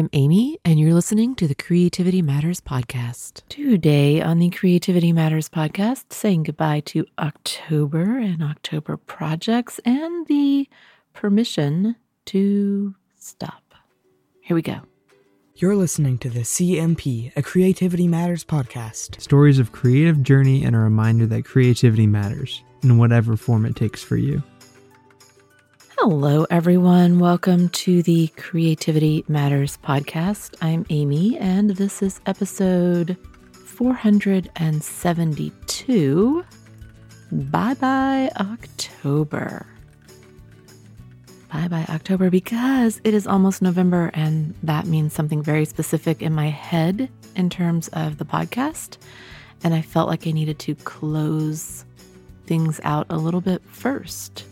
[0.00, 3.42] I'm Amy, and you're listening to the Creativity Matters podcast.
[3.50, 10.66] Today on the Creativity Matters podcast, saying goodbye to October and October projects and the
[11.12, 13.74] permission to stop.
[14.40, 14.80] Here we go.
[15.56, 19.20] You're listening to the CMP, a Creativity Matters podcast.
[19.20, 24.02] Stories of creative journey and a reminder that creativity matters in whatever form it takes
[24.02, 24.42] for you.
[26.02, 27.18] Hello, everyone.
[27.18, 30.54] Welcome to the Creativity Matters podcast.
[30.62, 33.18] I'm Amy, and this is episode
[33.52, 36.44] 472.
[37.30, 39.66] Bye bye, October.
[41.52, 46.32] Bye bye, October, because it is almost November, and that means something very specific in
[46.32, 48.96] my head in terms of the podcast.
[49.62, 51.84] And I felt like I needed to close
[52.46, 54.46] things out a little bit first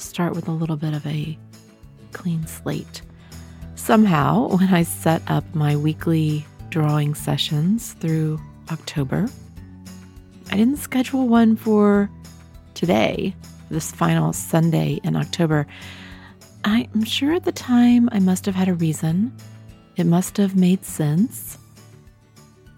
[0.00, 1.38] start with a little bit of a
[2.12, 3.02] clean slate.
[3.74, 8.40] Somehow, when I set up my weekly drawing sessions through
[8.70, 9.28] October,
[10.50, 12.10] I didn't schedule one for
[12.74, 13.34] today,
[13.70, 15.66] this final Sunday in October.
[16.64, 19.34] I'm sure at the time I must have had a reason.
[19.96, 21.58] It must have made sense.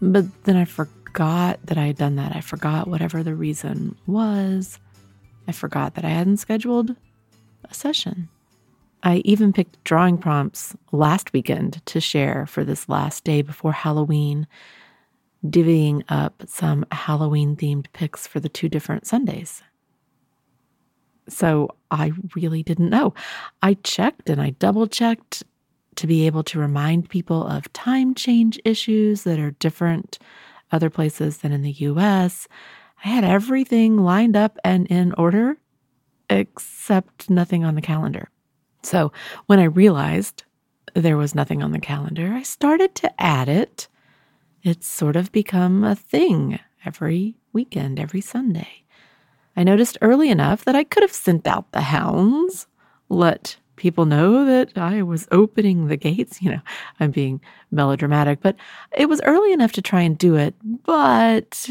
[0.02, 2.34] But then I forgot that I had done that.
[2.34, 4.78] I forgot whatever the reason was.
[5.46, 6.96] I forgot that I hadn't scheduled
[7.64, 8.28] a session.
[9.02, 14.46] I even picked drawing prompts last weekend to share for this last day before Halloween,
[15.46, 19.62] divvying up some Halloween themed picks for the two different Sundays.
[21.28, 23.14] So I really didn't know.
[23.62, 25.44] I checked and I double checked
[25.96, 30.18] to be able to remind people of time change issues that are different
[30.72, 32.48] other places than in the US.
[33.04, 35.56] I had everything lined up and in order
[36.30, 38.30] except nothing on the calendar.
[38.82, 39.12] So
[39.46, 40.44] when I realized
[40.94, 43.88] there was nothing on the calendar, I started to add it.
[44.62, 48.84] It's sort of become a thing every weekend, every Sunday.
[49.56, 52.66] I noticed early enough that I could have sent out the hounds,
[53.08, 56.40] let people know that I was opening the gates.
[56.40, 56.60] You know,
[57.00, 57.40] I'm being
[57.70, 58.56] melodramatic, but
[58.92, 61.68] it was early enough to try and do it, but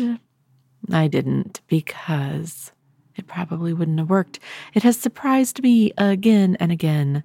[0.92, 2.72] I didn't because
[3.20, 4.40] it probably wouldn't have worked.
[4.74, 7.24] It has surprised me again and again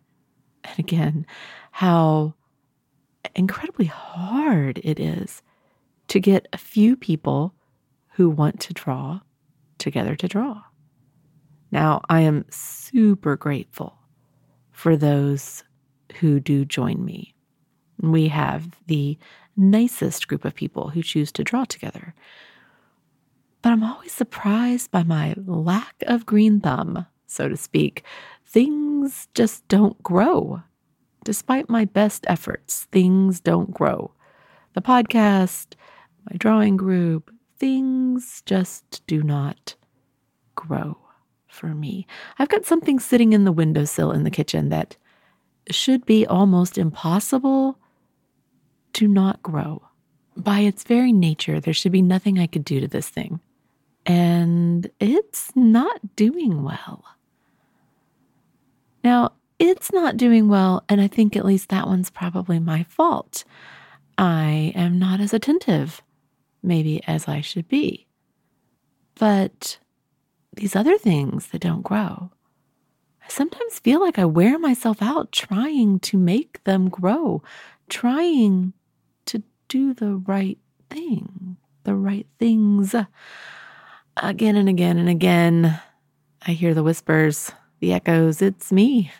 [0.64, 1.26] and again
[1.70, 2.34] how
[3.34, 5.42] incredibly hard it is
[6.08, 7.54] to get a few people
[8.10, 9.20] who want to draw
[9.78, 10.62] together to draw.
[11.70, 13.96] Now, I am super grateful
[14.72, 15.64] for those
[16.16, 17.34] who do join me.
[18.00, 19.18] We have the
[19.56, 22.14] nicest group of people who choose to draw together
[23.64, 28.04] but I'm always surprised by my lack of green thumb, so to speak.
[28.44, 30.62] Things just don't grow.
[31.24, 34.12] Despite my best efforts, things don't grow.
[34.74, 35.76] The podcast,
[36.30, 39.76] my drawing group, things just do not
[40.56, 40.98] grow
[41.48, 42.06] for me.
[42.38, 44.98] I've got something sitting in the windowsill in the kitchen that
[45.70, 47.78] should be almost impossible
[48.92, 49.80] to not grow.
[50.36, 53.40] By its very nature, there should be nothing I could do to this thing
[54.06, 57.04] and it's not doing well.
[59.02, 63.44] Now, it's not doing well, and I think at least that one's probably my fault.
[64.18, 66.02] I am not as attentive,
[66.62, 68.06] maybe, as I should be.
[69.14, 69.78] But
[70.54, 72.30] these other things that don't grow,
[73.22, 77.42] I sometimes feel like I wear myself out trying to make them grow,
[77.88, 78.72] trying
[79.26, 80.58] to do the right
[80.90, 82.94] thing, the right things
[84.16, 85.80] again and again and again,
[86.46, 88.42] I hear the whispers, the echoes.
[88.42, 89.12] It's me.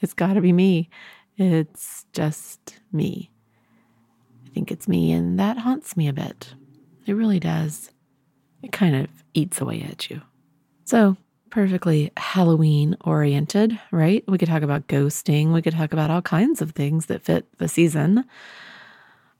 [0.00, 0.90] It's got to be me.
[1.36, 3.30] It's just me.
[4.46, 6.54] I think it's me, and that haunts me a bit.
[7.06, 7.90] It really does.
[8.62, 10.22] It kind of eats away at you.
[10.84, 11.16] So,
[11.50, 14.24] perfectly Halloween oriented, right?
[14.26, 15.52] We could talk about ghosting.
[15.52, 18.24] We could talk about all kinds of things that fit the season.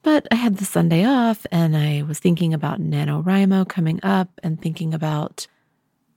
[0.06, 4.62] But I had the Sunday off and I was thinking about NaNoWriMo coming up and
[4.62, 5.48] thinking about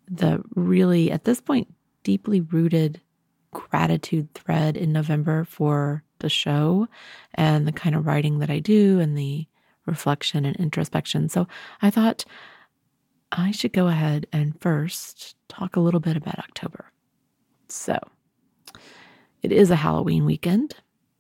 [0.08, 3.02] the really, at this point, deeply rooted
[3.50, 6.88] gratitude thread in November for the show
[7.34, 9.48] and the kind of writing that I do and the
[9.88, 11.28] reflection and introspection.
[11.28, 11.48] So
[11.82, 12.26] I thought
[13.32, 16.92] I should go ahead and first talk a little bit about October.
[17.70, 17.98] So
[19.42, 20.76] it is a Halloween weekend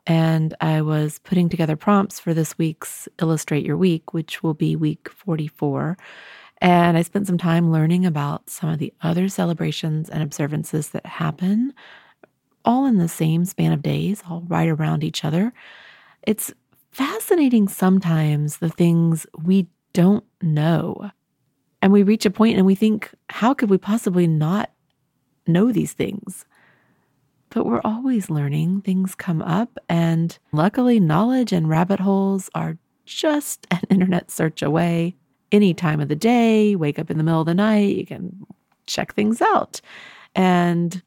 [0.10, 4.76] and I was putting together prompts for this week's Illustrate Your Week, which will be
[4.76, 6.00] week 44.
[6.62, 11.06] And I spent some time learning about some of the other celebrations and observances that
[11.06, 11.74] happen
[12.66, 15.54] all in the same span of days, all right around each other.
[16.24, 16.52] it's
[16.92, 21.12] fascinating sometimes the things we don't know.
[21.84, 24.72] And we reach a point and we think, how could we possibly not
[25.46, 26.46] know these things?
[27.50, 33.66] But we're always learning, things come up, and luckily, knowledge and rabbit holes are just
[33.72, 35.16] an internet search away.
[35.52, 38.46] Any time of the day, wake up in the middle of the night, you can
[38.86, 39.82] check things out.
[40.36, 41.02] And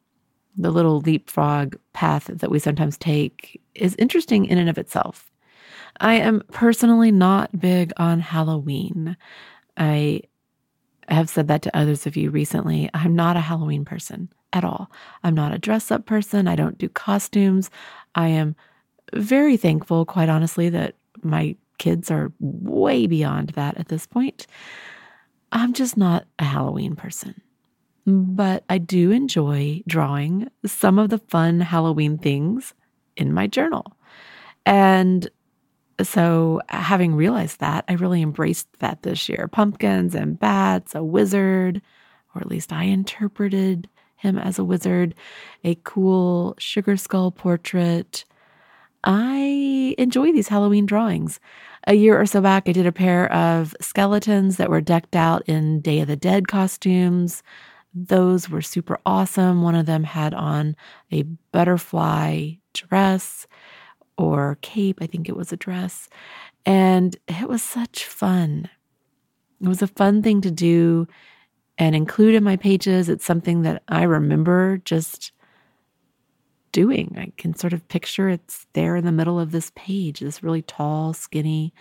[0.57, 5.31] the little leapfrog path that we sometimes take is interesting in and of itself.
[6.01, 9.17] I am personally not big on Halloween.
[9.77, 10.23] I
[11.09, 12.91] have said that to others of you recently.
[12.95, 14.91] I'm not a Halloween person at all.
[15.23, 16.49] I'm not a dress up person.
[16.49, 17.71] I don't do costumes.
[18.15, 18.55] I am
[19.15, 24.47] very thankful, quite honestly, that my kids are way beyond that at this point.
[25.51, 27.41] I'm just not a Halloween person.
[28.07, 32.75] But I do enjoy drawing some of the fun Halloween things
[33.17, 33.97] in my journal.
[34.67, 35.29] And
[36.01, 41.83] so, having realized that, I really embraced that this year pumpkins and bats, a wizard,
[42.35, 43.89] or at least I interpreted
[44.23, 45.15] him as a wizard,
[45.65, 48.25] a cool sugar skull portrait.
[49.05, 51.41] I enjoy these Halloween drawings.
[51.89, 55.43] A year or so back, I did a pair of skeletons that were decked out
[55.49, 57.43] in Day of the Dead costumes.
[57.93, 59.63] Those were super awesome.
[59.63, 60.77] One of them had on
[61.11, 63.47] a butterfly dress
[64.17, 64.99] or cape.
[65.01, 66.09] I think it was a dress.
[66.65, 68.71] And it was such fun.
[69.61, 71.09] It was a fun thing to do
[71.79, 73.09] and include in my pages.
[73.09, 75.33] It's something that I remember just
[76.73, 77.15] doing.
[77.19, 80.63] I can sort of picture it's there in the middle of this page, this really
[80.63, 81.73] tall, skinny,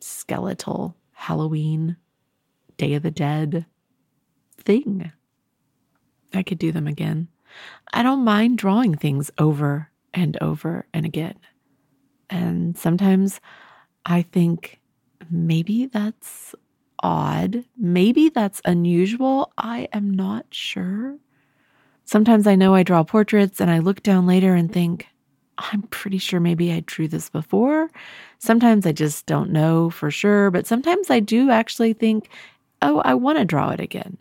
[0.00, 1.96] skeletal Halloween,
[2.76, 3.66] Day of the Dead
[4.58, 5.12] thing.
[6.32, 7.28] I could do them again.
[7.92, 11.38] I don't mind drawing things over and over and again.
[12.28, 13.40] And sometimes
[14.06, 14.80] I think
[15.30, 16.54] maybe that's
[17.02, 17.64] odd.
[17.76, 19.52] Maybe that's unusual.
[19.58, 21.16] I am not sure.
[22.04, 25.06] Sometimes I know I draw portraits and I look down later and think,
[25.58, 27.90] I'm pretty sure maybe I drew this before.
[28.38, 32.28] Sometimes I just don't know for sure, but sometimes I do actually think,
[32.82, 34.16] oh, I want to draw it again.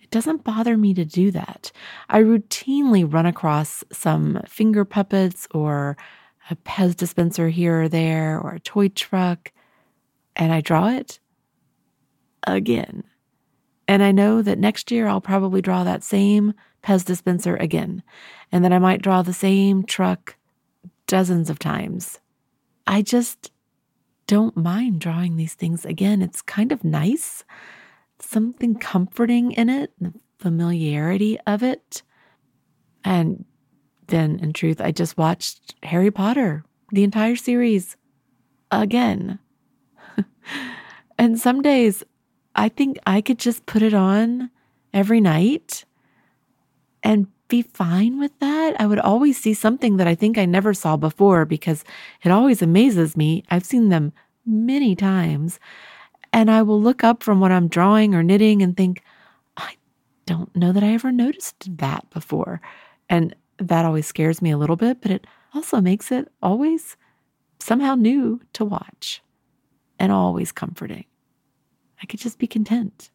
[0.00, 1.70] It doesn't bother me to do that.
[2.08, 5.96] I routinely run across some finger puppets or
[6.50, 9.52] a Pez dispenser here or there or a toy truck,
[10.36, 11.20] and I draw it
[12.46, 13.04] again.
[13.86, 18.02] And I know that next year I'll probably draw that same Pez dispenser again,
[18.52, 20.36] and that I might draw the same truck
[21.06, 22.20] dozens of times.
[22.86, 23.50] I just
[24.26, 26.20] don't mind drawing these things again.
[26.20, 27.44] It's kind of nice,
[28.18, 32.02] something comforting in it, the familiarity of it.
[33.02, 33.44] And
[34.08, 37.96] then, in truth, I just watched Harry Potter, the entire series,
[38.70, 39.38] again.
[41.18, 42.04] and some days
[42.54, 44.50] I think I could just put it on
[44.92, 45.84] every night
[47.02, 48.80] and be fine with that.
[48.80, 51.84] I would always see something that I think I never saw before because
[52.22, 53.44] it always amazes me.
[53.50, 54.12] I've seen them
[54.46, 55.58] many times.
[56.32, 59.02] And I will look up from what I'm drawing or knitting and think,
[59.56, 59.76] I
[60.26, 62.60] don't know that I ever noticed that before.
[63.08, 66.96] And that always scares me a little bit, but it also makes it always
[67.60, 69.22] somehow new to watch
[69.98, 71.04] and always comforting.
[72.02, 73.10] I could just be content.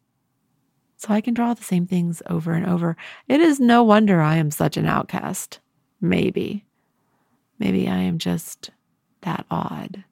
[0.98, 2.98] So I can draw the same things over and over.
[3.28, 5.60] It is no wonder I am such an outcast.
[6.02, 6.66] Maybe.
[7.58, 8.72] Maybe I am just
[9.22, 10.04] that odd.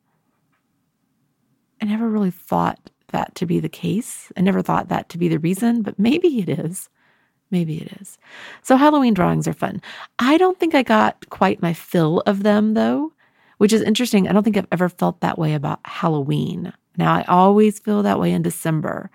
[1.82, 4.32] I never really thought that to be the case.
[4.38, 6.90] I never thought that to be the reason, but maybe it is.
[7.52, 8.18] Maybe it is.
[8.64, 9.82] So Halloween drawings are fun.
[10.20, 13.14] I don't think I got quite my fill of them though,
[13.58, 14.28] which is interesting.
[14.28, 16.74] I don't think I've ever felt that way about Halloween.
[16.98, 19.10] Now, I always feel that way in December,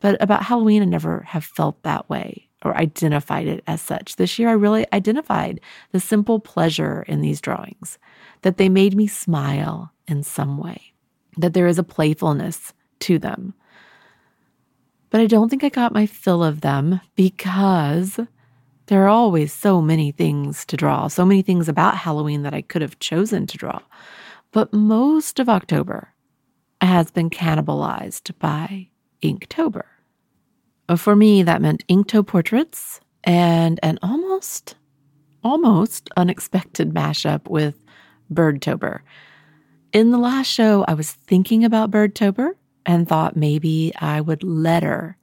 [0.00, 4.16] but about Halloween, I never have felt that way or identified it as such.
[4.16, 5.60] This year, I really identified
[5.92, 7.98] the simple pleasure in these drawings,
[8.42, 10.92] that they made me smile in some way,
[11.36, 13.54] that there is a playfulness to them.
[15.10, 18.18] But I don't think I got my fill of them because
[18.86, 22.62] there are always so many things to draw, so many things about Halloween that I
[22.62, 23.80] could have chosen to draw.
[24.52, 26.12] But most of October,
[26.80, 28.88] has been cannibalized by
[29.22, 29.84] Inktober.
[30.88, 34.76] Uh, for me, that meant Inktober portraits and an almost,
[35.42, 37.82] almost unexpected mashup with
[38.32, 39.00] Birdtober.
[39.92, 42.52] In the last show, I was thinking about Birdtober
[42.84, 45.16] and thought maybe I would letter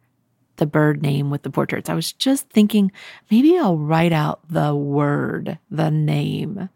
[0.58, 1.90] the bird name with the portraits.
[1.90, 2.92] I was just thinking
[3.32, 6.70] maybe I'll write out the word, the name.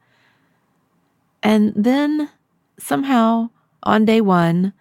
[1.43, 2.29] And then
[2.79, 3.49] somehow
[3.87, 4.73] on day one,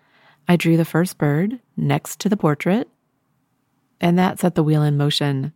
[0.49, 2.89] I drew the first bird next to the portrait,
[4.01, 5.53] and that set the wheel in motion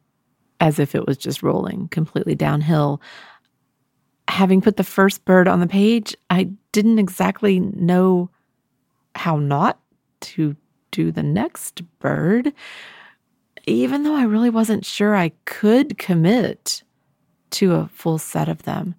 [0.60, 3.02] as if it was just rolling completely downhill.
[4.28, 8.30] Having put the first bird on the page, I didn't exactly know
[9.16, 9.80] how not
[10.20, 10.56] to
[10.92, 12.52] do the next bird,
[13.66, 16.84] even though I really wasn't sure I could commit
[17.50, 18.94] to a full set of them.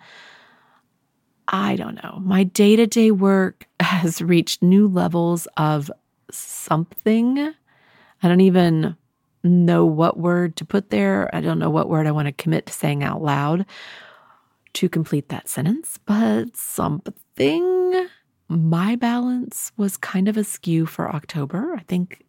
[1.51, 2.19] I don't know.
[2.23, 5.91] My day to day work has reached new levels of
[6.31, 7.53] something.
[8.23, 8.95] I don't even
[9.43, 11.29] know what word to put there.
[11.35, 13.65] I don't know what word I want to commit to saying out loud
[14.73, 18.07] to complete that sentence, but something.
[18.47, 21.73] My balance was kind of askew for October.
[21.75, 22.23] I think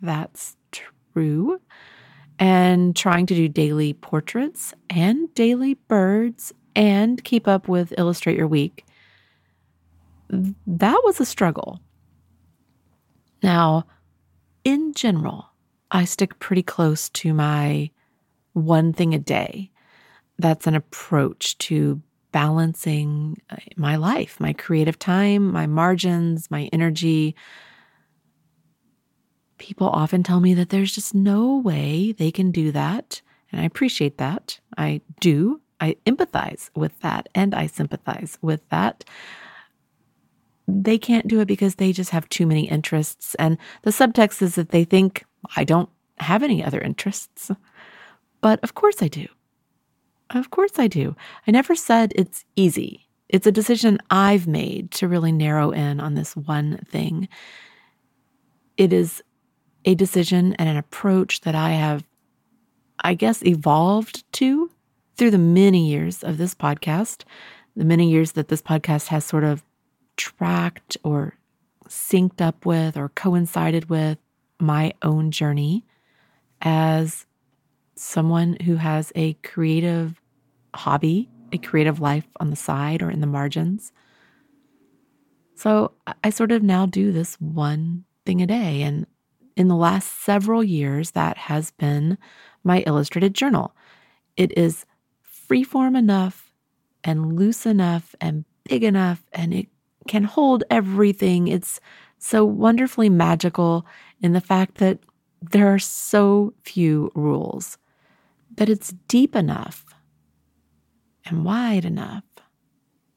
[0.00, 1.60] that's true.
[2.38, 8.48] And trying to do daily portraits and daily birds and keep up with Illustrate Your
[8.48, 8.84] Week,
[10.30, 11.80] that was a struggle.
[13.42, 13.84] Now,
[14.64, 15.46] in general,
[15.90, 17.90] I stick pretty close to my
[18.54, 19.70] one thing a day.
[20.38, 22.00] That's an approach to
[22.32, 27.36] balancing uh, my life, my creative time, my margins, my energy.
[29.58, 33.22] People often tell me that there's just no way they can do that.
[33.52, 34.58] And I appreciate that.
[34.76, 35.60] I do.
[35.84, 39.04] I empathize with that and I sympathize with that.
[40.66, 43.34] They can't do it because they just have too many interests.
[43.34, 45.26] And the subtext is that they think,
[45.56, 47.50] I don't have any other interests.
[48.40, 49.26] But of course I do.
[50.30, 51.16] Of course I do.
[51.46, 53.06] I never said it's easy.
[53.28, 57.28] It's a decision I've made to really narrow in on this one thing.
[58.78, 59.22] It is
[59.84, 62.06] a decision and an approach that I have,
[63.00, 64.70] I guess, evolved to
[65.16, 67.24] through the many years of this podcast,
[67.76, 69.64] the many years that this podcast has sort of
[70.16, 71.34] tracked or
[71.88, 74.18] synced up with or coincided with
[74.60, 75.84] my own journey
[76.62, 77.26] as
[77.96, 80.20] someone who has a creative
[80.74, 83.92] hobby, a creative life on the side or in the margins.
[85.54, 85.92] So
[86.22, 88.82] I sort of now do this one thing a day.
[88.82, 89.06] And
[89.56, 92.18] in the last several years, that has been
[92.64, 93.74] my illustrated journal.
[94.36, 94.84] It is
[95.48, 96.52] freeform enough
[97.02, 99.68] and loose enough and big enough, and it
[100.08, 101.48] can hold everything.
[101.48, 101.80] It's
[102.18, 103.86] so wonderfully magical
[104.20, 104.98] in the fact that
[105.42, 107.76] there are so few rules,
[108.56, 109.84] that it's deep enough
[111.26, 112.24] and wide enough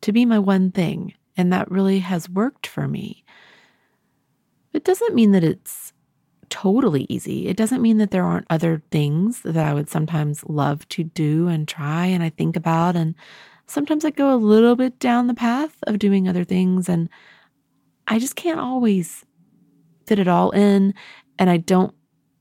[0.02, 1.14] to be my one thing.
[1.38, 3.24] And that really has worked for me.
[4.74, 5.94] It doesn't mean that it's
[6.50, 7.48] totally easy.
[7.48, 11.48] It doesn't mean that there aren't other things that I would sometimes love to do
[11.48, 12.96] and try and I think about.
[12.96, 13.16] And
[13.68, 17.10] sometimes I go a little bit down the path of doing other things and
[18.08, 19.26] I just can't always
[20.06, 20.94] fit it all in.
[21.38, 21.94] And I don't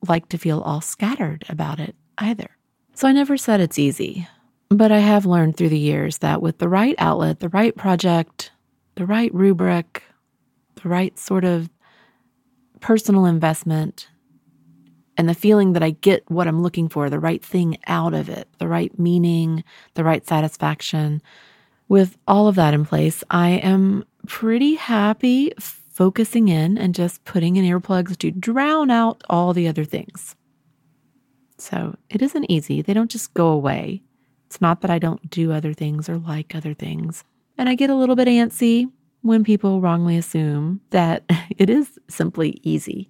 [0.09, 2.51] like to feel all scattered about it either.
[2.95, 4.27] So I never said it's easy,
[4.69, 8.53] but I have learned through the years that with the right outlet, the right project,
[8.95, 10.03] the right rubric,
[10.83, 11.69] the right sort of
[12.81, 14.09] personal investment
[15.17, 18.29] and the feeling that I get what I'm looking for, the right thing out of
[18.29, 19.65] it, the right meaning,
[19.95, 21.23] the right satisfaction.
[21.89, 27.57] With all of that in place, I am pretty happy focusing in and just putting
[27.57, 30.37] in earplugs to drown out all the other things.
[31.59, 32.83] So it isn't easy.
[32.83, 34.03] They don't just go away.
[34.47, 37.25] It's not that I don't do other things or like other things.
[37.57, 38.91] And I get a little bit antsy
[39.27, 41.25] when people wrongly assume that
[41.59, 43.09] it is simply easy,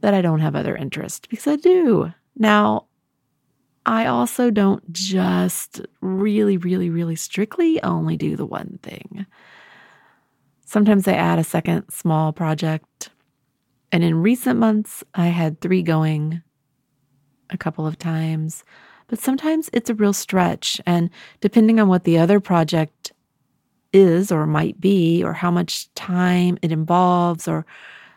[0.00, 2.12] that I don't have other interests, because I do.
[2.36, 2.86] Now,
[3.86, 9.26] I also don't just really, really, really strictly only do the one thing.
[10.66, 13.08] Sometimes I add a second small project.
[13.90, 16.42] And in recent months, I had three going
[17.48, 18.62] a couple of times.
[19.06, 20.78] But sometimes it's a real stretch.
[20.84, 21.08] And
[21.40, 23.12] depending on what the other project
[23.92, 27.64] is or might be, or how much time it involves, or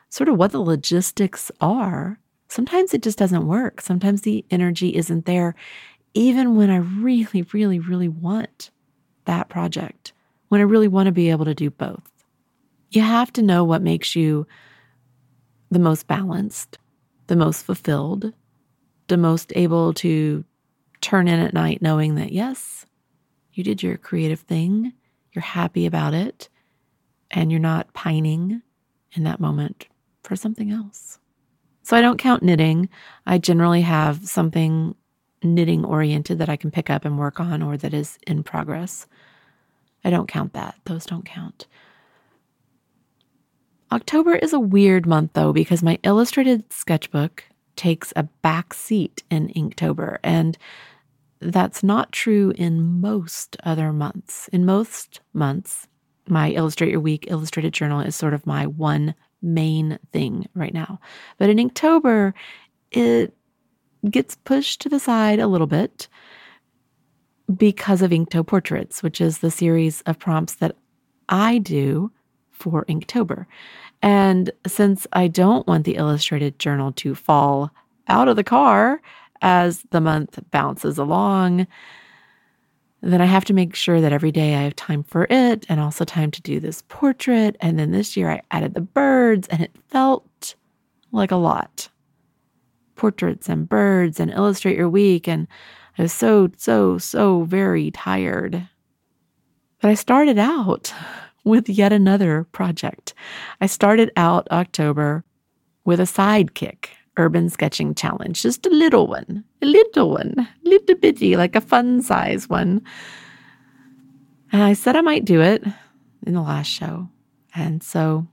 [0.10, 3.82] sort of what the logistics are, sometimes it just doesn't work.
[3.82, 5.56] Sometimes the energy isn't there,
[6.14, 8.72] even when I really, really, really want
[9.26, 10.14] that project,
[10.50, 12.12] when I really want to be able to do both.
[12.90, 14.46] You have to know what makes you
[15.70, 16.78] the most balanced,
[17.28, 18.34] the most fulfilled,
[19.08, 20.44] the most able to
[21.00, 22.86] turn in at night knowing that, yes,
[23.54, 24.94] you did your creative thing
[25.34, 26.50] you're happy about it,
[27.30, 28.62] and you're not pining
[29.14, 29.88] in that moment
[30.24, 31.20] for something else.
[31.84, 32.90] So I don't count knitting.
[33.26, 34.96] I generally have something
[35.44, 39.08] knitting oriented that I can pick up and work on or that is in progress.
[40.04, 40.76] I don't count that.
[40.86, 41.68] Those don't count.
[43.92, 47.44] October is a weird month though because my illustrated sketchbook
[47.76, 50.58] takes a back seat in Inktober and
[51.42, 54.48] that's not true in most other months.
[54.50, 55.88] In most months,
[56.28, 61.00] my Illustrate Your Week illustrated journal is sort of my one main thing right now.
[61.38, 62.34] But in Inktober,
[62.92, 63.34] it
[64.10, 66.08] gets pushed to the side a little bit
[67.56, 70.76] because of Inktober Portraits, which is the series of prompts that
[71.28, 72.12] I do
[72.52, 73.46] for Inktober.
[74.02, 77.72] And since I don't want the illustrated journal to fall
[78.08, 79.02] out of the car
[79.42, 81.68] as the month bounces along,
[83.02, 85.80] then I have to make sure that every day I have time for it and
[85.80, 87.58] also time to do this portrait.
[87.60, 90.56] And then this year I added the birds, and it felt
[91.12, 91.90] like a lot.
[92.96, 95.28] Portraits and birds and illustrate your week.
[95.28, 95.48] And
[95.98, 98.68] I was so, so, so very tired.
[99.82, 100.94] But I started out
[101.44, 103.16] with yet another project.
[103.60, 105.24] I started out October
[105.86, 106.90] with a sidekick
[107.22, 112.02] urban sketching challenge, just a little one, a little one, little bitty, like a fun
[112.02, 112.82] size one.
[114.52, 115.64] And I said I might do it
[116.26, 117.08] in the last show.
[117.56, 118.28] And so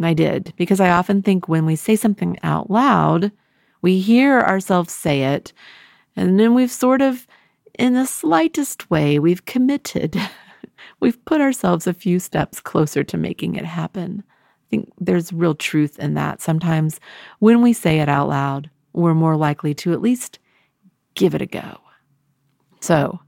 [0.00, 3.30] I did, because I often think when we say something out loud,
[3.82, 5.52] we hear ourselves say it,
[6.16, 7.26] and then we've sort of,
[7.78, 10.16] in the slightest way, we've committed.
[11.00, 14.24] we've put ourselves a few steps closer to making it happen
[14.70, 16.40] think there's real truth in that.
[16.40, 17.00] Sometimes
[17.38, 20.38] when we say it out loud, we're more likely to at least
[21.14, 21.78] give it a go.
[22.80, 23.20] So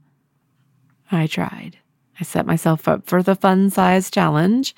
[1.11, 1.77] I tried.
[2.19, 4.75] I set myself up for the fun size challenge.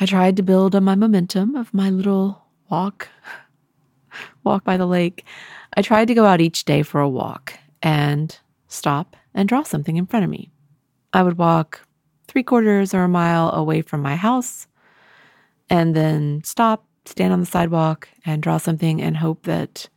[0.00, 3.08] I tried to build on my momentum of my little walk,
[4.44, 5.24] walk by the lake.
[5.76, 9.96] I tried to go out each day for a walk and stop and draw something
[9.96, 10.50] in front of me.
[11.12, 11.86] I would walk
[12.26, 14.66] three quarters or a mile away from my house
[15.70, 19.88] and then stop, stand on the sidewalk, and draw something and hope that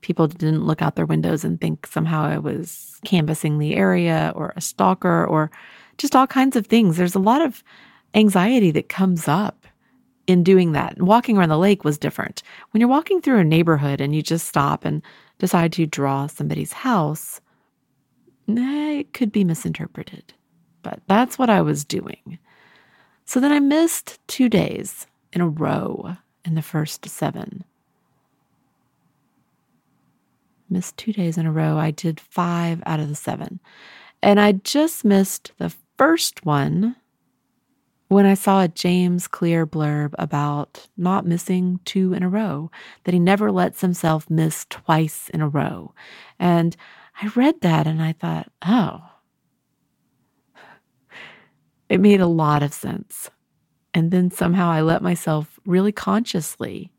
[0.00, 4.52] people didn't look out their windows and think somehow I was canvassing the area or
[4.56, 5.50] a stalker or
[5.98, 6.96] just all kinds of things.
[6.96, 7.64] There's a lot of
[8.14, 9.66] anxiety that comes up
[10.26, 11.00] in doing that.
[11.00, 12.42] Walking around the lake was different.
[12.70, 15.02] When you're walking through a neighborhood and you just stop and
[15.38, 17.40] decide to draw somebody's house,
[18.48, 20.34] it could be misinterpreted.
[20.82, 22.38] But that's what I was doing.
[23.26, 27.64] So then I missed two days in a row in the first seven.
[30.70, 31.76] Missed two days in a row.
[31.76, 33.60] I did five out of the seven.
[34.22, 36.96] And I just missed the first one
[38.08, 42.70] when I saw a James Clear blurb about not missing two in a row,
[43.02, 45.92] that he never lets himself miss twice in a row.
[46.38, 46.76] And
[47.20, 49.02] I read that and I thought, oh,
[51.88, 53.30] it made a lot of sense.
[53.94, 56.90] And then somehow I let myself really consciously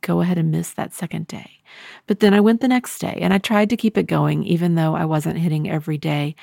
[0.00, 1.50] go ahead and miss that second day.
[2.06, 4.74] But then I went the next day and I tried to keep it going, even
[4.74, 6.36] though I wasn't hitting every day.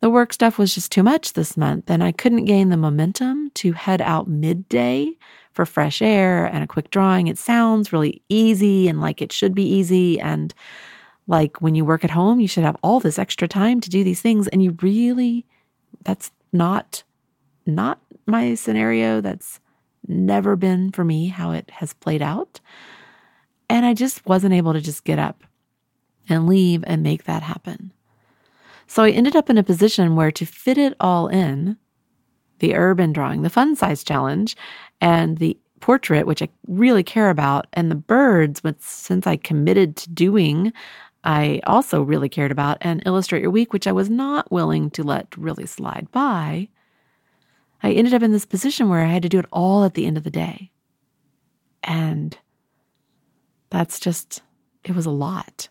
[0.00, 3.50] The work stuff was just too much this month, and I couldn't gain the momentum
[3.54, 5.10] to head out midday
[5.52, 7.28] for fresh air and a quick drawing.
[7.28, 10.20] It sounds really easy and like it should be easy.
[10.20, 10.52] And
[11.26, 14.04] like when you work at home, you should have all this extra time to do
[14.04, 14.48] these things.
[14.48, 15.46] And you really,
[16.04, 17.02] that's not
[17.66, 19.20] not my scenario.
[19.20, 19.60] That's
[20.06, 22.60] never been for me how it has played out.
[23.68, 25.42] And I just wasn't able to just get up
[26.28, 27.92] and leave and make that happen.
[28.86, 31.76] So I ended up in a position where to fit it all in,
[32.60, 34.56] the urban drawing, the fun size challenge,
[35.00, 39.96] and the portrait, which I really care about, and the birds, which since I committed
[39.96, 40.72] to doing,
[41.26, 45.02] I also really cared about, and Illustrate Your Week, which I was not willing to
[45.02, 46.68] let really slide by.
[47.82, 50.06] I ended up in this position where I had to do it all at the
[50.06, 50.70] end of the day.
[51.82, 52.38] And
[53.70, 54.40] that's just
[54.84, 55.68] it was a lot.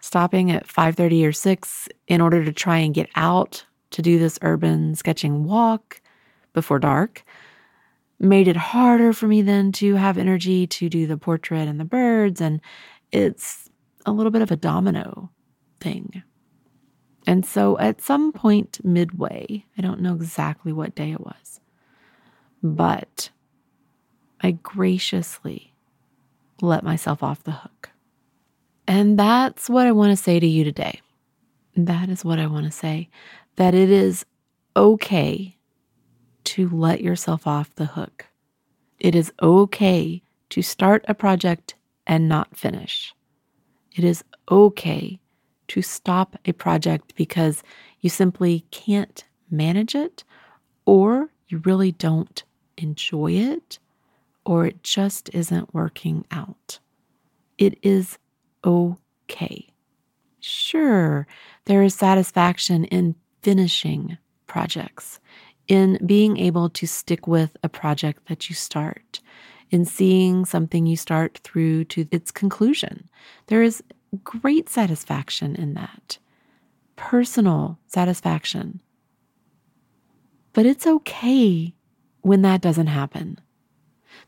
[0.00, 4.38] Stopping at 5:30 or 6 in order to try and get out to do this
[4.40, 6.00] urban sketching walk
[6.54, 7.24] before dark
[8.18, 11.84] made it harder for me then to have energy to do the portrait and the
[11.84, 12.60] birds and
[13.12, 13.65] it's
[14.06, 15.30] a little bit of a domino
[15.80, 16.22] thing.
[17.26, 21.60] And so at some point midway, I don't know exactly what day it was,
[22.62, 23.30] but
[24.40, 25.74] I graciously
[26.62, 27.90] let myself off the hook.
[28.86, 31.00] And that's what I want to say to you today.
[31.76, 33.10] That is what I want to say
[33.56, 34.24] that it is
[34.76, 35.56] okay
[36.44, 38.26] to let yourself off the hook.
[38.98, 41.74] It is okay to start a project
[42.06, 43.12] and not finish.
[43.96, 45.18] It is okay
[45.68, 47.62] to stop a project because
[48.00, 50.22] you simply can't manage it
[50.84, 52.44] or you really don't
[52.76, 53.78] enjoy it
[54.44, 56.78] or it just isn't working out.
[57.56, 58.18] It is
[58.62, 59.70] okay.
[60.40, 61.26] Sure,
[61.64, 65.20] there is satisfaction in finishing projects,
[65.68, 69.20] in being able to stick with a project that you start,
[69.70, 73.08] in seeing something you start through to its conclusion.
[73.46, 73.82] There is
[74.22, 76.18] great satisfaction in that,
[76.96, 78.80] personal satisfaction.
[80.52, 81.74] But it's okay
[82.22, 83.40] when that doesn't happen.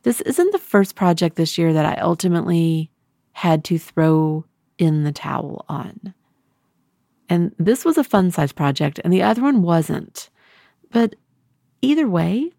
[0.02, 2.90] This isn't the first project this year that I ultimately
[3.32, 4.44] had to throw
[4.76, 6.14] in the towel on.
[7.28, 10.30] And this was a fun size project, and the other one wasn't.
[10.90, 11.16] But
[11.82, 12.52] either way,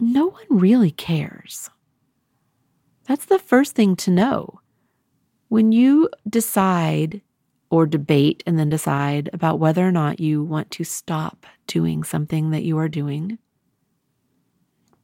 [0.00, 1.70] no one really cares.
[3.06, 4.60] That's the first thing to know.
[5.48, 7.22] When you decide
[7.70, 12.50] or debate and then decide about whether or not you want to stop doing something
[12.50, 13.38] that you are doing,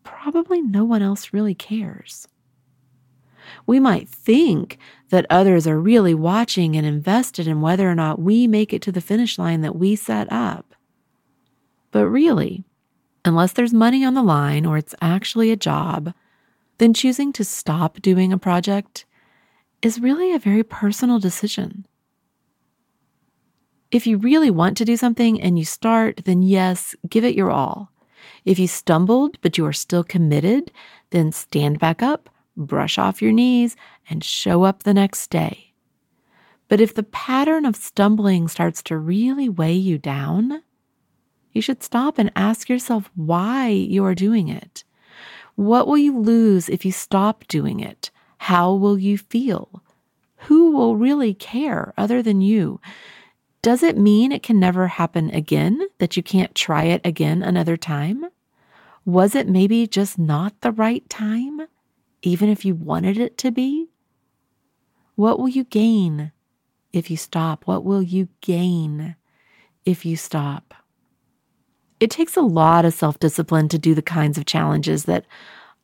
[0.05, 2.27] probably no one else really cares.
[3.67, 4.79] We might think
[5.11, 8.93] that others are really watching and invested in whether or not we make it to
[8.93, 10.75] the finish line that we set up.
[11.91, 12.65] But really,
[13.25, 16.15] unless there's money on the line or it's actually a job,
[16.83, 19.07] then choosing to stop doing a project
[19.83, 21.87] is really a very personal decision.
[23.93, 27.53] If you really want to do something and you start, then yes, give it your
[27.53, 27.93] all.
[28.45, 30.73] If you stumbled but you are still committed,
[31.11, 33.77] then stand back up, brush off your knees,
[34.11, 35.75] and show up the next day.
[36.67, 40.65] But if the pattern of stumbling starts to really weigh you down,
[41.53, 44.83] you should stop and ask yourself why you are doing it.
[45.55, 48.11] What will you lose if you stop doing it?
[48.39, 49.83] How will you feel?
[50.47, 52.81] Who will really care other than you?
[53.61, 57.77] Does it mean it can never happen again, that you can't try it again another
[57.77, 58.27] time?
[59.05, 61.61] Was it maybe just not the right time,
[62.23, 63.89] even if you wanted it to be?
[65.15, 66.33] What will you gain
[66.93, 67.67] if you stop?
[67.67, 69.15] What will you gain
[69.85, 70.72] if you stop?
[72.03, 75.25] It takes a lot of self discipline to do the kinds of challenges that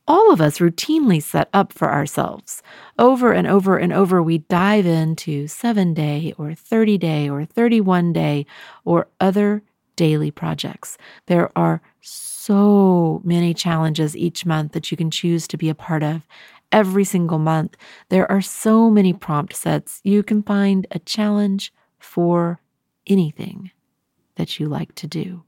[0.09, 2.61] all of us routinely set up for ourselves.
[2.99, 8.13] Over and over and over, we dive into seven day or 30 day or 31
[8.13, 8.47] day
[8.85, 9.63] or other
[9.95, 10.99] daily projects.
[11.27, 16.03] There are so many challenges each month that you can choose to be a part
[16.03, 16.23] of.
[16.73, 17.77] Every single month,
[18.09, 20.01] there are so many prompt sets.
[20.03, 22.61] You can find a challenge for
[23.07, 23.71] anything
[24.35, 25.45] that you like to do.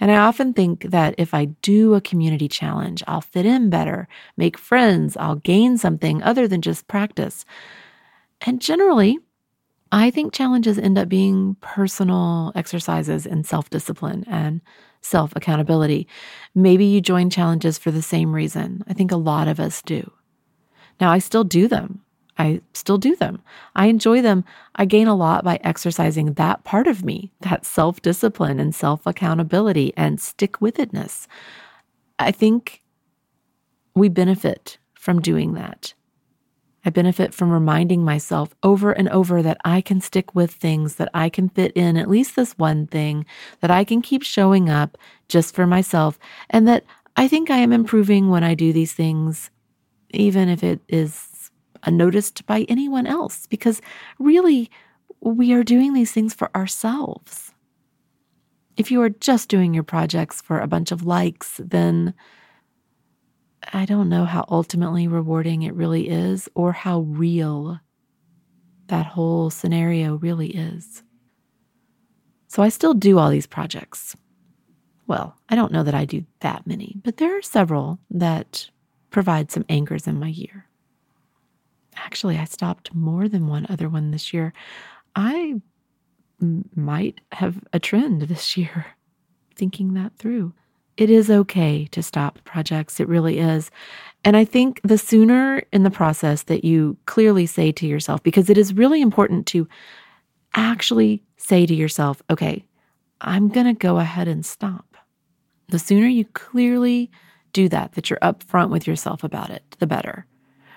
[0.00, 4.08] And I often think that if I do a community challenge, I'll fit in better,
[4.36, 7.44] make friends, I'll gain something other than just practice.
[8.40, 9.18] And generally,
[9.92, 14.62] I think challenges end up being personal exercises in self discipline and
[15.02, 16.06] self accountability.
[16.54, 18.84] Maybe you join challenges for the same reason.
[18.88, 20.10] I think a lot of us do.
[21.00, 22.02] Now, I still do them.
[22.38, 23.42] I still do them.
[23.74, 24.44] I enjoy them.
[24.76, 29.06] I gain a lot by exercising that part of me, that self discipline and self
[29.06, 31.26] accountability and stick with itness.
[32.18, 32.82] I think
[33.94, 35.94] we benefit from doing that.
[36.84, 41.10] I benefit from reminding myself over and over that I can stick with things, that
[41.12, 43.26] I can fit in at least this one thing,
[43.60, 44.96] that I can keep showing up
[45.28, 46.84] just for myself, and that
[47.16, 49.50] I think I am improving when I do these things,
[50.10, 51.29] even if it is
[51.84, 53.80] unnoticed by anyone else because
[54.18, 54.70] really
[55.20, 57.52] we are doing these things for ourselves.
[58.76, 62.14] If you are just doing your projects for a bunch of likes, then
[63.72, 67.78] I don't know how ultimately rewarding it really is or how real
[68.86, 71.02] that whole scenario really is.
[72.48, 74.16] So I still do all these projects.
[75.06, 78.70] Well, I don't know that I do that many, but there are several that
[79.10, 80.66] provide some anchors in my year.
[82.04, 84.52] Actually, I stopped more than one other one this year.
[85.14, 85.60] I
[86.74, 88.86] might have a trend this year
[89.54, 90.54] thinking that through.
[90.96, 93.00] It is okay to stop projects.
[93.00, 93.70] It really is.
[94.24, 98.50] And I think the sooner in the process that you clearly say to yourself, because
[98.50, 99.68] it is really important to
[100.54, 102.64] actually say to yourself, okay,
[103.20, 104.96] I'm going to go ahead and stop.
[105.68, 107.10] The sooner you clearly
[107.52, 110.26] do that, that you're upfront with yourself about it, the better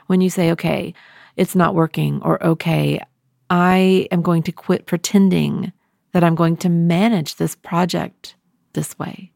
[0.08, 0.94] when you say, okay,
[1.36, 3.02] it's not working, or okay,
[3.50, 5.74] I am going to quit pretending
[6.12, 8.36] that I'm going to manage this project
[8.74, 9.32] this way.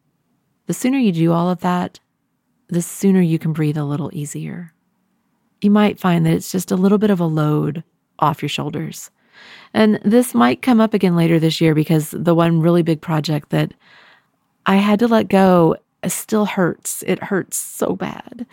[0.68, 2.00] The sooner you do all of that,
[2.68, 4.74] the sooner you can breathe a little easier.
[5.62, 7.84] You might find that it's just a little bit of a load
[8.20, 9.10] off your shoulders.
[9.74, 13.50] And this might come up again later this year because the one really big project
[13.50, 13.74] that
[14.66, 17.04] I had to let go still hurts.
[17.08, 18.46] It hurts so bad.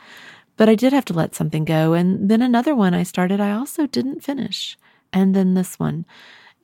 [0.57, 1.95] But I did have to let something go.
[1.95, 4.77] And then another one I started, I also didn't finish.
[5.13, 6.07] And then this one.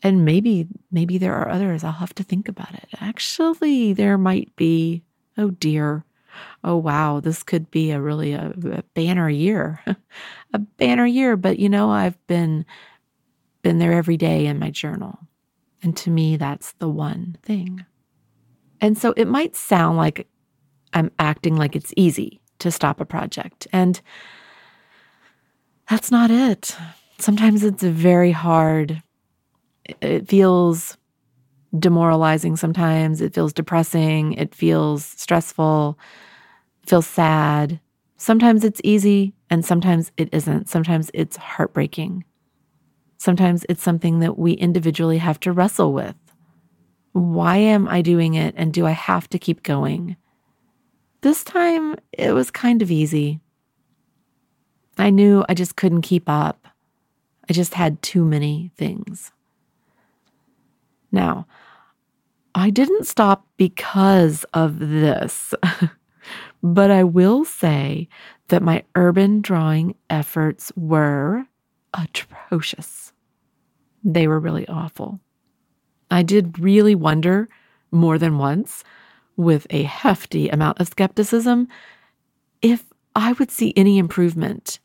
[0.03, 1.85] And maybe, maybe there are others.
[1.85, 2.89] I'll have to think about it.
[3.01, 5.03] Actually, there might be.
[5.37, 6.05] Oh dear.
[6.63, 9.83] Oh wow, this could be a really a, a banner year.
[10.55, 12.65] a banner year, but you know, I've been
[13.63, 15.19] been there every day in my journal.
[15.83, 17.85] And to me, that's the one thing.
[18.81, 20.27] And so it might sound like
[20.93, 23.67] I'm acting like it's easy to stop a project.
[23.73, 24.01] And
[25.89, 26.77] that's not it.
[27.19, 29.03] Sometimes it's very hard.
[30.01, 30.97] It feels
[31.79, 33.21] demoralizing sometimes.
[33.21, 34.35] It feels depressing.
[34.35, 35.99] It feels stressful.
[36.83, 37.81] It feels sad.
[38.17, 40.69] Sometimes it's easy and sometimes it isn't.
[40.69, 42.25] Sometimes it's heartbreaking.
[43.19, 46.17] Sometimes it's something that we individually have to wrestle with.
[47.13, 50.17] Why am I doing it and do I have to keep going?
[51.23, 53.41] This time it was kind of easy.
[54.97, 56.67] I knew I just couldn't keep up.
[57.49, 59.33] I just had too many things.
[61.13, 61.47] Now,
[62.55, 65.55] I didn't stop because of this,
[66.63, 68.09] but I will say
[68.49, 71.45] that my urban drawing efforts were
[71.95, 73.13] atrocious.
[74.03, 75.21] They were really awful.
[76.11, 77.49] I did really wonder
[77.93, 78.85] more than once,
[79.41, 81.69] with a hefty amount of skepticism,
[82.63, 82.85] if
[83.17, 84.79] I would see any improvement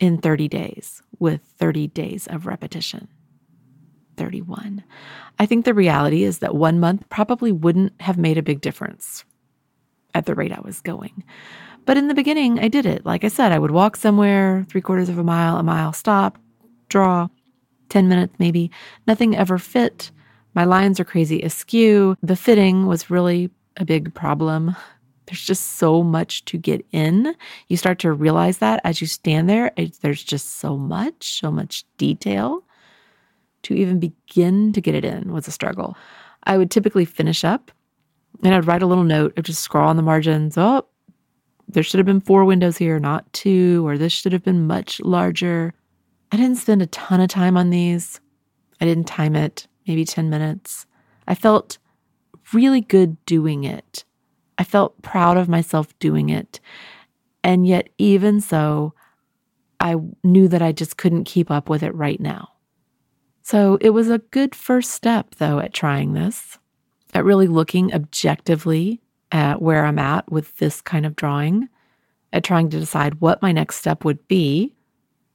[0.00, 3.08] in 30 days with 30 days of repetition.
[4.16, 4.82] 31.
[5.38, 9.24] I think the reality is that one month probably wouldn't have made a big difference
[10.14, 11.24] at the rate I was going.
[11.84, 13.04] But in the beginning, I did it.
[13.06, 16.38] Like I said, I would walk somewhere, three quarters of a mile, a mile, stop,
[16.88, 17.28] draw,
[17.88, 18.70] 10 minutes maybe.
[19.06, 20.10] Nothing ever fit.
[20.54, 22.16] My lines are crazy askew.
[22.22, 24.76] The fitting was really a big problem.
[25.26, 27.34] There's just so much to get in.
[27.68, 31.84] You start to realize that as you stand there, there's just so much, so much
[31.96, 32.64] detail.
[33.64, 35.96] To even begin to get it in was a struggle.
[36.42, 37.70] I would typically finish up
[38.42, 40.58] and I'd write a little note or just scrawl on the margins.
[40.58, 40.84] Oh,
[41.68, 45.00] there should have been four windows here, not two, or this should have been much
[45.00, 45.72] larger.
[46.32, 48.20] I didn't spend a ton of time on these.
[48.80, 50.86] I didn't time it, maybe 10 minutes.
[51.28, 51.78] I felt
[52.52, 54.04] really good doing it.
[54.58, 56.60] I felt proud of myself doing it.
[57.42, 58.94] And yet, even so,
[59.80, 62.48] I knew that I just couldn't keep up with it right now.
[63.42, 66.58] So it was a good first step, though, at trying this,
[67.14, 69.00] at really looking objectively
[69.32, 71.68] at where I'm at with this kind of drawing,
[72.32, 74.74] at trying to decide what my next step would be,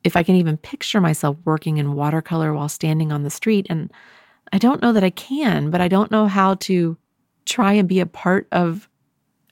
[0.04, 3.68] if I can even picture myself working in watercolor while standing on the street.
[3.70, 3.92] And
[4.52, 6.98] I don't know that I can, but I don't know how to
[7.46, 8.90] try and be a part of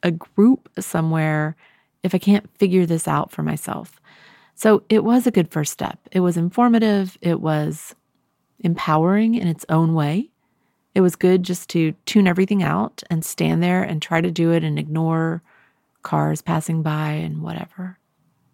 [0.04, 1.56] a group somewhere
[2.04, 4.00] if I can't figure this out for myself.
[4.54, 6.00] So it was a good first step.
[6.12, 7.96] It was informative, it was
[8.60, 10.30] empowering in its own way.
[10.94, 14.52] It was good just to tune everything out and stand there and try to do
[14.52, 15.44] it and ignore
[16.04, 18.00] cars passing by and whatever.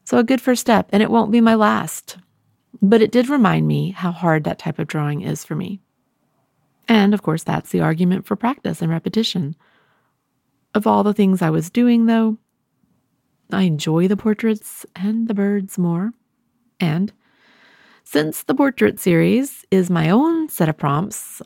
[0.05, 2.17] So, a good first step, and it won't be my last.
[2.81, 5.81] But it did remind me how hard that type of drawing is for me.
[6.87, 9.55] And of course, that's the argument for practice and repetition.
[10.73, 12.37] Of all the things I was doing, though,
[13.51, 16.13] I enjoy the portraits and the birds more.
[16.79, 17.11] And
[18.03, 21.41] since the portrait series is my own set of prompts,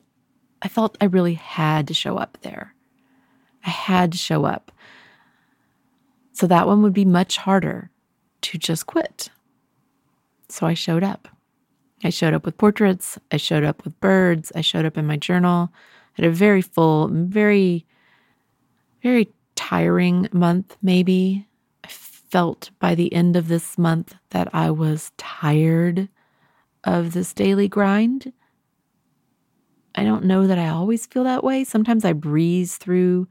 [0.61, 2.73] I felt I really had to show up there.
[3.65, 4.71] I had to show up.
[6.33, 7.89] So that one would be much harder
[8.41, 9.29] to just quit.
[10.49, 11.27] So I showed up.
[12.05, 15.17] I showed up with portraits, I showed up with birds, I showed up in my
[15.17, 15.71] journal.
[15.73, 17.87] I had a very full, very,
[19.01, 21.47] very tiring month, maybe.
[21.83, 26.07] I felt by the end of this month that I was tired
[26.83, 28.31] of this daily grind.
[29.95, 31.63] I don't know that I always feel that way.
[31.63, 33.27] Sometimes I breeze through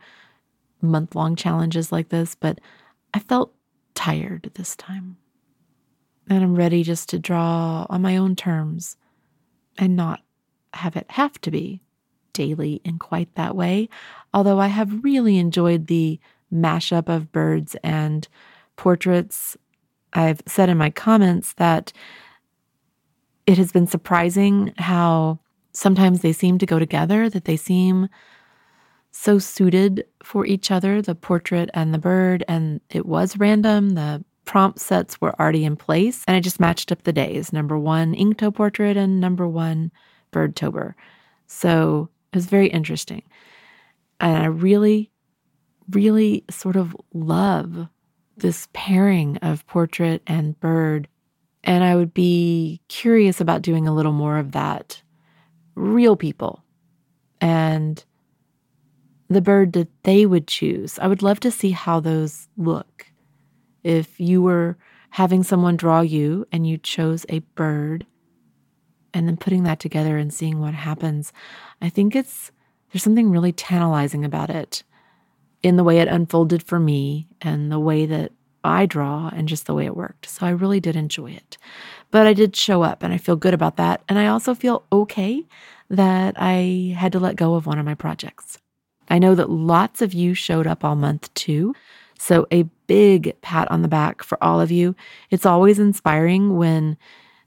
[0.82, 2.58] month long challenges like this, but
[3.14, 3.54] I felt
[3.94, 5.16] tired this time
[6.28, 8.96] and I'm ready just to draw on my own terms
[9.78, 10.20] and not
[10.72, 11.82] have it have to be
[12.32, 13.88] daily in quite that way.
[14.32, 16.18] Although I have really enjoyed the
[16.52, 18.26] mashup of birds and
[18.76, 19.56] portraits.
[20.12, 21.92] I've said in my comments that
[23.46, 25.40] it has been surprising how
[25.72, 28.08] sometimes they seem to go together, that they seem
[29.10, 32.44] so suited for each other, the portrait and the bird.
[32.48, 33.90] And it was random.
[33.90, 37.78] The prompt sets were already in place, and I just matched up the days number
[37.78, 39.90] one Inktober portrait and number one
[40.32, 40.94] Birdtober.
[41.46, 43.22] So it was very interesting.
[44.20, 45.10] And I really,
[45.90, 47.88] really sort of love
[48.36, 51.08] this pairing of portrait and bird.
[51.62, 55.02] And I would be curious about doing a little more of that.
[55.74, 56.62] Real people
[57.40, 58.04] and
[59.28, 60.98] the bird that they would choose.
[60.98, 63.06] I would love to see how those look.
[63.84, 64.76] If you were
[65.10, 68.04] having someone draw you and you chose a bird
[69.12, 71.32] and then putting that together and seeing what happens,
[71.80, 72.50] I think it's
[72.92, 74.82] there's something really tantalizing about it
[75.62, 79.66] in the way it unfolded for me and the way that I draw and just
[79.66, 80.28] the way it worked.
[80.28, 81.58] So I really did enjoy it.
[82.10, 84.02] But I did show up and I feel good about that.
[84.08, 85.44] And I also feel okay
[85.90, 88.58] that I had to let go of one of my projects.
[89.08, 91.74] I know that lots of you showed up all month too.
[92.18, 94.94] So a big pat on the back for all of you.
[95.30, 96.96] It's always inspiring when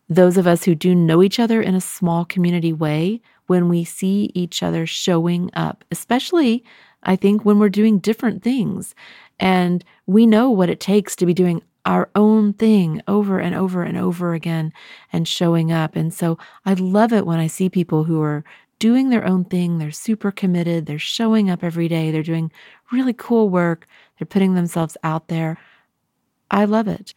[0.09, 3.83] those of us who do know each other in a small community way when we
[3.83, 6.63] see each other showing up, especially
[7.03, 8.95] I think when we're doing different things
[9.39, 13.81] and we know what it takes to be doing our own thing over and over
[13.83, 14.73] and over again
[15.13, 15.95] and showing up.
[15.95, 18.43] And so I love it when I see people who are
[18.79, 19.77] doing their own thing.
[19.77, 20.85] They're super committed.
[20.85, 22.11] They're showing up every day.
[22.11, 22.51] They're doing
[22.91, 23.87] really cool work.
[24.17, 25.57] They're putting themselves out there.
[26.49, 27.13] I love it.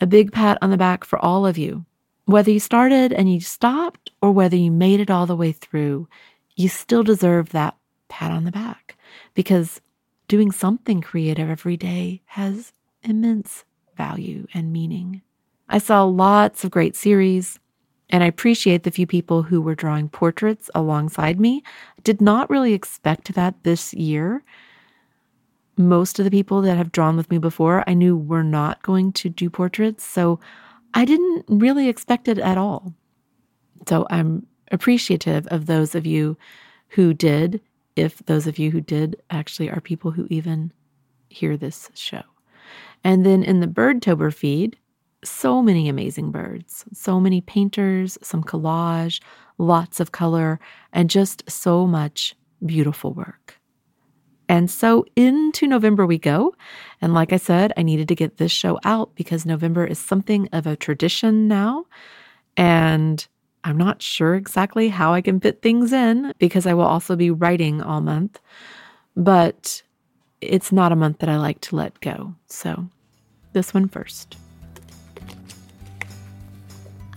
[0.00, 1.84] A big pat on the back for all of you
[2.30, 6.08] whether you started and you stopped or whether you made it all the way through,
[6.54, 7.76] you still deserve that
[8.08, 8.96] pat on the back
[9.34, 9.80] because
[10.28, 13.64] doing something creative every day has immense
[13.96, 15.22] value and meaning.
[15.68, 17.58] I saw lots of great series,
[18.08, 21.62] and I appreciate the few people who were drawing portraits alongside me.
[21.98, 24.42] I Did not really expect that this year.
[25.80, 29.12] Most of the people that have drawn with me before, I knew were not going
[29.14, 30.04] to do portraits.
[30.04, 30.38] So
[30.92, 32.92] I didn't really expect it at all.
[33.88, 36.36] So I'm appreciative of those of you
[36.88, 37.62] who did,
[37.96, 40.70] if those of you who did actually are people who even
[41.30, 42.22] hear this show.
[43.02, 44.76] And then in the Birdtober feed,
[45.24, 49.20] so many amazing birds, so many painters, some collage,
[49.56, 50.60] lots of color,
[50.92, 53.59] and just so much beautiful work.
[54.50, 56.56] And so into November we go.
[57.00, 60.48] And like I said, I needed to get this show out because November is something
[60.52, 61.86] of a tradition now.
[62.56, 63.24] And
[63.62, 67.30] I'm not sure exactly how I can fit things in because I will also be
[67.30, 68.40] writing all month.
[69.16, 69.84] But
[70.40, 72.34] it's not a month that I like to let go.
[72.48, 72.88] So
[73.52, 74.36] this one first.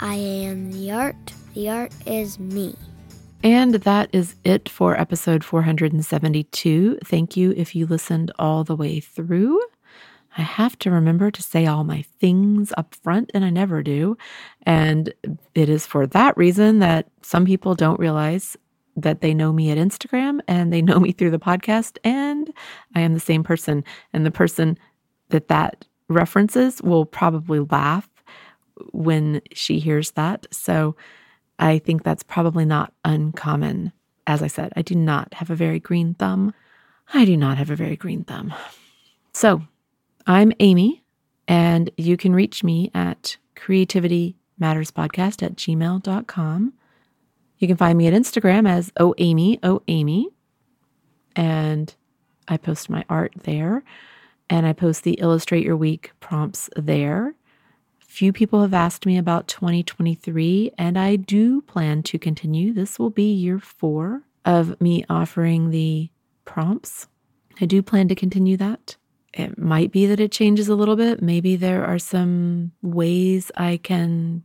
[0.01, 1.33] I am the art.
[1.55, 2.75] The art is me.
[3.43, 6.99] And that is it for episode 472.
[7.03, 9.59] Thank you if you listened all the way through.
[10.37, 14.17] I have to remember to say all my things up front, and I never do.
[14.63, 15.13] And
[15.53, 18.55] it is for that reason that some people don't realize
[18.95, 22.51] that they know me at Instagram and they know me through the podcast, and
[22.95, 23.83] I am the same person.
[24.13, 24.77] And the person
[25.29, 28.09] that that references will probably laugh
[28.93, 30.47] when she hears that.
[30.49, 30.95] So,
[31.59, 33.91] I think that's probably not uncommon.
[34.25, 36.53] As I said, I do not have a very green thumb.
[37.13, 38.53] I do not have a very green thumb.
[39.33, 39.61] So
[40.25, 41.03] I'm Amy,
[41.47, 46.73] and you can reach me at creativitymatterspodcast at gmail.com.
[47.57, 50.29] You can find me at Instagram as Oh Amy, Oh Amy.
[51.35, 51.93] And
[52.47, 53.83] I post my art there.
[54.49, 57.33] And I post the Illustrate Your Week prompts there.
[58.13, 62.71] Few people have asked me about 2023, and I do plan to continue.
[62.71, 66.11] This will be year four of me offering the
[66.45, 67.07] prompts.
[67.59, 68.97] I do plan to continue that.
[69.33, 71.23] It might be that it changes a little bit.
[71.23, 74.43] Maybe there are some ways I can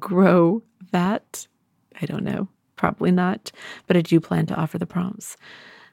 [0.00, 1.46] grow that.
[2.02, 2.48] I don't know.
[2.74, 3.52] Probably not.
[3.86, 5.36] But I do plan to offer the prompts.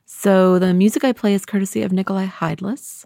[0.05, 3.05] So the music I play is courtesy of Nicolai Heidlas.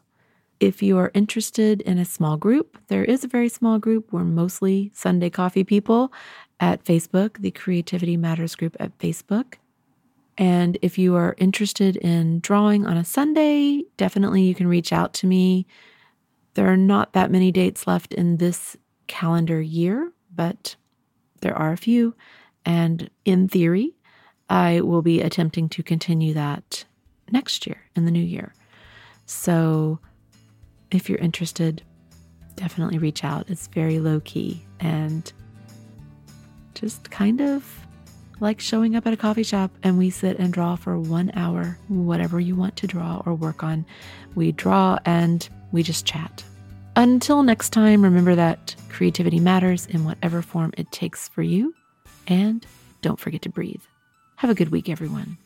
[0.62, 4.13] If you are interested in a small group, there is a very small group.
[4.13, 6.13] We're mostly Sunday coffee people
[6.60, 9.55] at Facebook, the Creativity Matters group at Facebook.
[10.38, 15.16] And if you are interested in drawing on a Sunday, definitely you can reach out
[15.16, 15.66] to me.
[16.53, 20.76] There are not that many dates left in this calendar year, but
[21.41, 22.14] there are a few.
[22.68, 23.95] And in theory,
[24.47, 26.86] I will be attempting to continue that
[27.32, 28.53] next year in the new year.
[29.26, 29.99] So
[30.91, 31.81] if you're interested,
[32.55, 33.49] definitely reach out.
[33.49, 35.31] It's very low key and
[36.75, 37.85] just kind of
[38.39, 41.77] like showing up at a coffee shop and we sit and draw for one hour,
[41.87, 43.85] whatever you want to draw or work on.
[44.35, 46.43] We draw and we just chat.
[46.95, 51.73] Until next time, remember that creativity matters in whatever form it takes for you.
[52.27, 52.65] And
[53.01, 53.81] don't forget to breathe.
[54.35, 55.37] Have a good week, everyone.